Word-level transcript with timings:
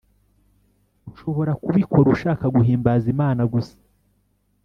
ushobora 1.13 1.51
kubikora 1.63 2.07
ushaka 2.15 2.45
guhimbaza 2.55 3.05
Imana 3.13 3.41
gusa 3.53 3.75